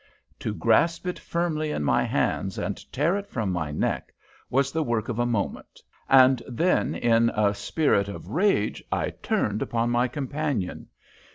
[0.39, 4.11] To grasp it firmly in my hands and tear it from my neck
[4.49, 9.61] was the work of a moment, and then in a spirit of rage I turned
[9.61, 10.87] upon my companion.